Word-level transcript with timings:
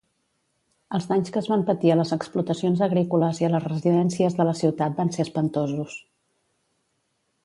Els 0.97 1.03
danys 1.09 1.33
que 1.33 1.37
es 1.41 1.49
van 1.51 1.65
patir 1.67 1.91
a 1.95 1.97
les 1.99 2.13
explotacions 2.15 2.81
agrícoles 2.87 3.41
i 3.43 3.47
a 3.49 3.53
les 3.57 3.67
residències 3.69 4.39
de 4.39 4.49
la 4.51 4.55
ciutat 4.63 4.97
van 5.03 5.13
ser 5.19 5.27
espantosos. 5.29 5.99